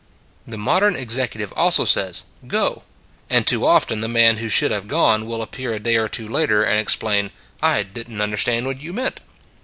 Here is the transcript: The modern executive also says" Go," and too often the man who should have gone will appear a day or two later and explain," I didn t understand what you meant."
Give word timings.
The 0.47 0.57
modern 0.57 0.95
executive 0.95 1.53
also 1.55 1.85
says" 1.85 2.23
Go," 2.57 2.81
and 3.29 3.45
too 3.45 3.67
often 3.67 4.01
the 4.01 4.07
man 4.07 4.37
who 4.37 4.49
should 4.49 4.71
have 4.71 4.87
gone 4.87 5.27
will 5.27 5.43
appear 5.43 5.73
a 5.75 5.79
day 5.79 5.95
or 5.97 6.07
two 6.09 6.27
later 6.27 6.63
and 6.63 6.79
explain," 6.79 7.31
I 7.61 7.83
didn 7.83 8.15
t 8.17 8.23
understand 8.23 8.65
what 8.65 8.81
you 8.81 8.93
meant." 8.93 9.19